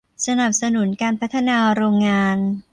[0.27, 2.37] สนับสนุนการพัฒนาโรงงาน